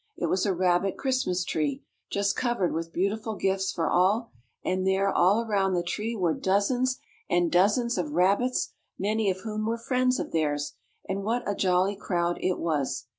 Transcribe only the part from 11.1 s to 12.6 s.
what a jolly crowd it